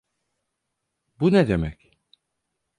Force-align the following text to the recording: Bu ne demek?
Bu 1.19 1.31
ne 1.33 1.47
demek? 1.47 1.91